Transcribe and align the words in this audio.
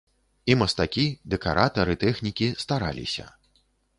І 0.53 0.53
мастакі, 0.61 1.03
дэкаратары, 1.33 1.95
тэхнікі 2.05 2.47
стараліся. 2.65 3.25